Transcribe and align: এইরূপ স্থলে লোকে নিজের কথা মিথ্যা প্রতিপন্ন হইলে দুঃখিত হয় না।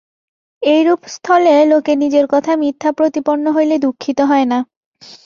এইরূপ 0.61 1.01
স্থলে 1.07 1.53
লোকে 1.65 1.93
নিজের 1.95 2.25
কথা 2.27 2.51
মিথ্যা 2.55 2.89
প্রতিপন্ন 2.91 3.45
হইলে 3.51 3.75
দুঃখিত 3.77 4.19
হয় 4.21 4.45
না। 4.45 4.59